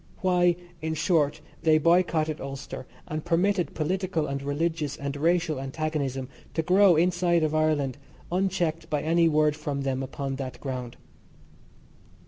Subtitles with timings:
[0.21, 6.63] Why, in short, they boycotted Ulster and permitted political and religious and racial antagonism to
[6.63, 7.99] grow inside of Ireland
[8.31, 10.97] unchecked by any word from them upon that ground.